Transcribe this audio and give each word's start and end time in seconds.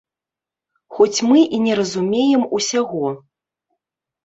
Хоць 0.97 1.19
мы 1.33 1.43
і 1.59 1.61
не 1.67 1.77
разумеем 1.81 2.49
усяго. 2.59 3.15